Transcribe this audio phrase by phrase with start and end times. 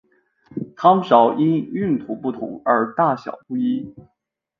[0.75, 3.93] 汤勺因用途不同而大小不一。